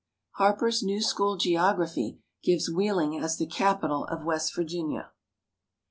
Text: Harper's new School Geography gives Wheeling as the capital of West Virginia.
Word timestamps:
Harper's 0.37 0.81
new 0.81 0.99
School 0.99 1.37
Geography 1.37 2.17
gives 2.43 2.71
Wheeling 2.71 3.19
as 3.19 3.37
the 3.37 3.45
capital 3.45 4.05
of 4.05 4.25
West 4.25 4.51
Virginia. 4.55 5.11